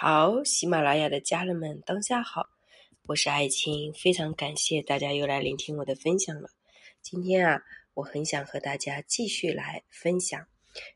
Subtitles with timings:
[0.00, 2.48] 好，喜马拉雅的家人们，当下好，
[3.08, 6.50] 我是爱青，非常感谢大家又来聆听我的分享了。
[7.02, 7.60] 今天啊，
[7.94, 10.46] 我很想和大家继续来分享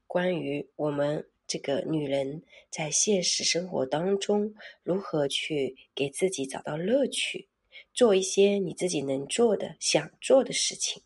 [0.07, 4.55] 关于我们这个女人在现实生活当中
[4.85, 7.49] 如何去给自己找到乐趣，
[7.93, 11.03] 做一些你自己能做的、想做的事情。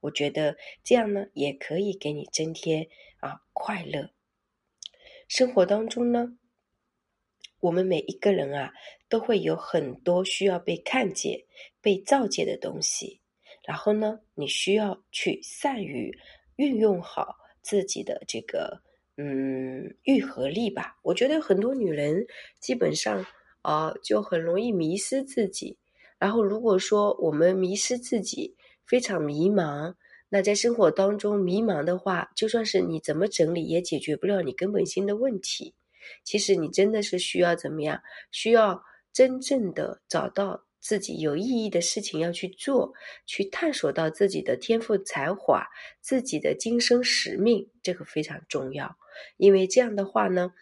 [0.00, 2.88] 我觉得这样呢，也可以给你增添
[3.20, 4.10] 啊快乐。
[5.28, 6.36] 生活当中呢。
[7.60, 8.72] 我们每一个人啊，
[9.08, 11.38] 都会有很多需要被看见、
[11.80, 13.20] 被造见的东西。
[13.62, 16.10] 然后呢，你需要去善于
[16.56, 18.80] 运用好自己的这个
[19.16, 20.96] 嗯愈合力吧。
[21.02, 22.26] 我觉得很多女人
[22.58, 23.24] 基本上
[23.62, 25.78] 啊，就很容易迷失自己。
[26.18, 28.56] 然后如果说我们迷失自己，
[28.86, 29.94] 非常迷茫，
[30.28, 35.74] 那在生活当中迷茫的话，就算是你怎么整理，也解决不了你根本性的问题。
[36.24, 38.00] 其实你真的是需要怎么样？
[38.30, 38.82] 需要
[39.12, 42.94] 真正的找到自己有意义的事情要去做，
[43.26, 45.66] 去探索到自己的天赋才华、
[46.00, 48.96] 自己的今生使命，这个非常重要。
[49.36, 50.52] 因为这样的话呢，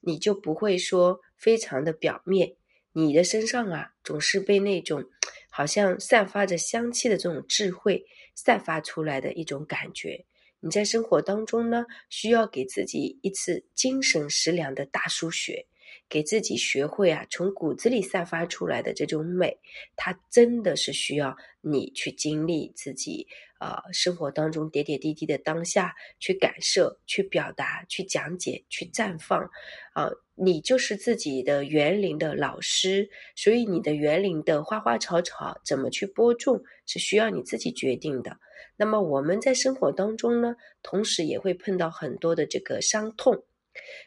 [0.00, 2.56] 你就不会说非常的表面，
[2.92, 5.04] 你的身上啊总是被那种
[5.50, 10.24] 好像散发着香气的这种智慧散发出来的一种感觉。
[10.66, 15.68] 你在生活当中呢，需要给自己一次精神食粮的大输血，
[16.08, 19.58] 给自己学会啊，从骨子里散发出来的这种美，
[19.96, 23.26] 它真的是需要你去经历自己
[23.58, 29.50] 呃生活当中点点滴滴的当下，去感受、去表达、去讲解、去绽放
[29.92, 30.10] 啊。
[30.38, 38.36] 你就是自己的园林的老师，所以你的园林的花花草草怎么去播种，是需要你自己决定的。
[38.76, 43.44] 那么我们在生活当中呢，同时也会碰到很多的这个伤痛，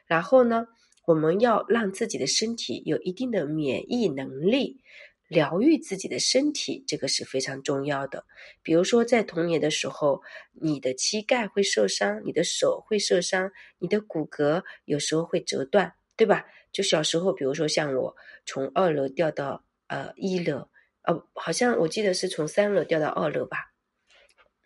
[0.05, 0.67] 然后呢，
[1.09, 4.79] 我们要让自己的身体有一定的免疫能力，
[5.27, 8.23] 疗愈自己的身体，这个是非常重要的。
[8.61, 10.21] 比如说在童年的时候，
[10.53, 15.91] 你的膝盖会受伤，你的手会受伤，你的骨骼有时候会折断。
[16.15, 16.45] 对吧？
[16.71, 20.69] 就小时候，比如说像我从二楼掉到呃一楼，
[21.03, 23.57] 呃，好像我记得是从三楼掉到二楼吧，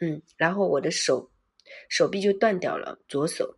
[0.01, 1.31] 嗯，然后我的手
[1.87, 3.55] 手臂就断掉了，左手。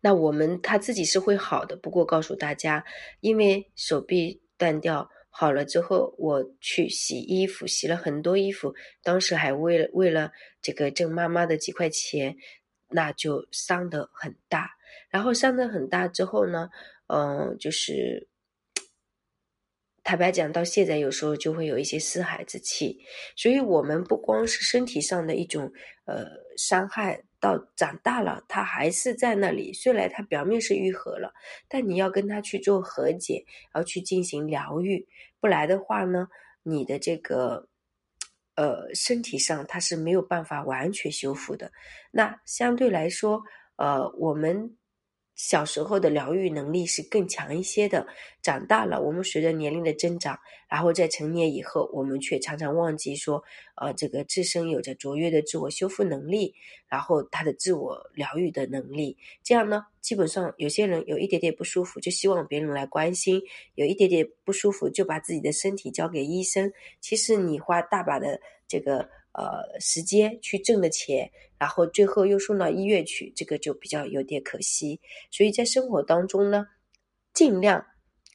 [0.00, 2.84] 那我们他自己是会好的，不过告诉大家，
[3.20, 10.32] 因为手臂断掉好了之后，我去洗衣服，洗了很多衣服，当时还为了为了
[10.62, 12.36] 这个挣妈妈的几块钱，
[12.88, 14.70] 那就伤得很大。
[15.10, 16.70] 然后伤得很大之后呢，
[17.08, 18.28] 嗯，就是
[20.02, 22.98] 坦白讲，到现在有时候就会有一些四海之气。
[23.36, 25.72] 所以，我们不光是身体上的一种
[26.06, 26.24] 呃
[26.56, 29.72] 伤害，到长大了，他还是在那里。
[29.72, 31.32] 虽然他表面是愈合了，
[31.68, 35.06] 但你要跟他去做和解，要去进行疗愈。
[35.40, 36.28] 不来的话呢，
[36.62, 37.68] 你的这个
[38.56, 41.70] 呃身体上它是没有办法完全修复的。
[42.10, 43.42] 那相对来说，
[43.76, 44.76] 呃，我们。
[45.36, 48.06] 小时候的疗愈能力是更强一些的，
[48.42, 50.36] 长大了，我们随着年龄的增长，
[50.66, 53.44] 然后在成年以后，我们却常常忘记说，
[53.76, 56.54] 呃，这个自身有着卓越的自我修复能力，
[56.88, 63.38] 然后他的自我疗愈的能力，这样呢，基本上有些人有一点点不舒服，就希望别人来关心；
[63.74, 66.72] 有一点点不舒服，就把自己的身体交给医生。
[67.02, 69.06] 其实你花大把的这个。
[69.38, 75.00] 呃，时间去挣的钱，然后最后又送到医院去，这个就比较有点可惜。
[75.30, 76.66] 所以在生活当中呢，
[77.32, 77.84] 尽量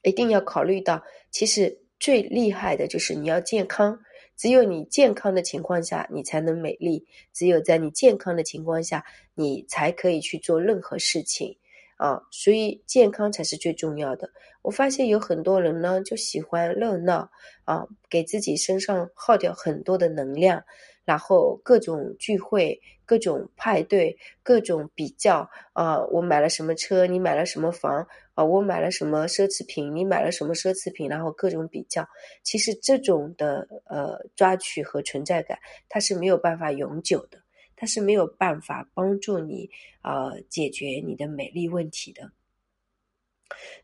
[0.04, 4.00] 一定要考虑到，其实最厉害的就是你要健康。
[4.38, 9.06] 只有你健康的情况下，你才能美丽；只有在你健康的情况下，
[9.36, 11.56] 你才可以去做任何事情
[11.98, 12.20] 啊。
[12.32, 14.28] 所以健康才是最重要的。
[14.64, 17.30] 我发现有很多人呢，就喜欢热闹
[17.66, 20.64] 啊，给自己身上耗掉很多的能量。
[21.12, 28.46] 然后各种聚会、各种派对、各种比较啊，我买了什么车，你买了什么房啊？
[28.46, 31.10] 我买了什么奢侈品，你买了什么奢侈品？
[31.10, 32.08] 然后各种比较，
[32.44, 35.60] 其实这种的呃抓取和存在感，
[35.90, 37.38] 它是没有办法永久的，
[37.76, 39.70] 它是没有办法帮助你
[40.00, 42.32] 啊解决你的美丽问题的。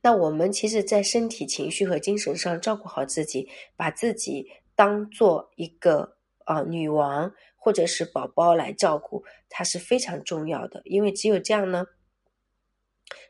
[0.02, 4.48] 那我们其实，在身体、情绪和精神上照顾好自己，把自己
[4.78, 6.16] 当做一个。
[6.48, 11.86] 啊，女王或者是宝宝来照顾，它是非常重要的，因为只有这样呢，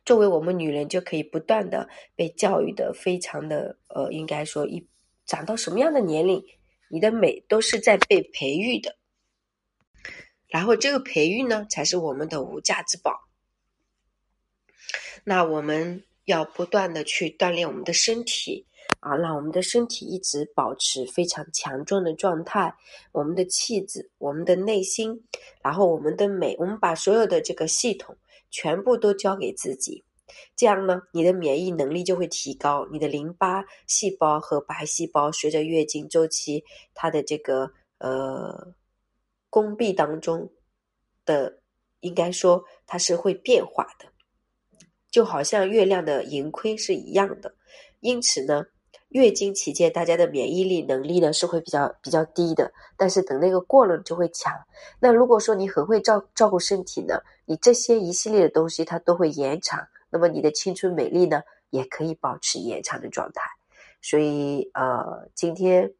[0.05, 4.87] 作为我们女人就可以不断的被教育的非常的呃，应该说一
[5.25, 6.45] 长到什么样的年龄，
[6.89, 8.95] 你的美都是在被培育的，
[10.47, 13.27] 然后这个培育呢，才是我们的无价之宝。
[15.23, 18.67] 那我们要不断的去锻炼我们的身体
[19.07, 22.75] 啊，让我们的身体一直保持非常强壮的状态，
[23.13, 25.23] 我们的气质，我们的内心，
[25.63, 28.17] 然后我们的美，我们把所有的这个系统
[28.49, 30.03] 全部都交给自己。
[30.57, 38.73] 这样呢，你的免疫能力就会提高，你的淋巴细胞和白细胞随着月经周期，它的这个呃
[39.49, 40.51] 宫壁当中
[41.25, 41.61] 的，
[42.01, 44.05] 应该说它是会变化的，
[45.09, 47.55] 就好像月亮的盈亏是一样的。
[48.01, 48.65] 因此呢，
[49.09, 54.53] 月经期间大家的免疫力能力呢是会比较比较低的，但是等那个过了就会强。
[54.99, 59.87] 那如果说你很会照照顾身体呢，你这些一系列的东西它都会延长。
[60.09, 63.41] 那么你的青春美丽呢，也可以保持延长的状态。
[64.01, 65.91] 所以，呃，今天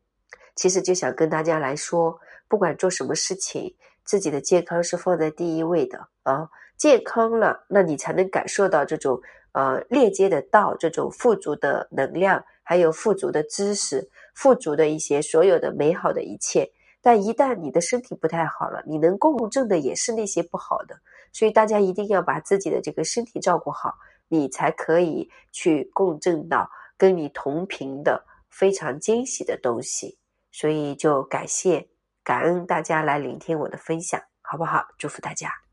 [0.55, 2.17] 其实就想跟大家来说，
[2.47, 3.75] 不管做什么事情，
[4.05, 6.47] 自己的健康是放在第一位的啊。
[6.77, 9.19] 健康了，那你才能感受到这种
[9.51, 16.69] 呃链接的道，这种富足的能量，还有富足的知识，富足的一些所有的美好的一切。
[17.01, 20.99] 但一旦你的身体不太好了，你能共振的也是那些不好的。
[21.31, 23.93] 所以大家一定要把自己的这个身体照顾好，
[24.27, 30.17] 你才可以去共振到跟你同频的非常惊喜的东西。
[30.51, 31.87] 所以就感谢、
[32.21, 34.85] 感恩大家来聆听我的分享，好不好？
[34.97, 35.66] 祝福大家。